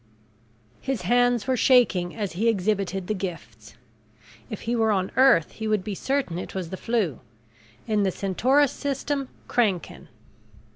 _His 0.83 1.03
hands 1.03 1.45
were 1.45 1.55
shaking 1.55 2.15
as 2.15 2.31
he 2.31 2.47
exhibited 2.49 3.05
the 3.05 3.13
gifts. 3.13 3.75
If 4.49 4.61
he 4.61 4.75
were 4.75 4.89
on 4.91 5.11
Earth, 5.15 5.51
he 5.51 5.67
would 5.67 5.83
be 5.83 5.93
certain 5.93 6.39
it 6.39 6.55
was 6.55 6.71
the 6.71 6.75
flu; 6.75 7.19
in 7.87 8.01
the 8.01 8.09
Centaurus 8.09 8.71
system, 8.73 9.29
kranken. 9.47 10.07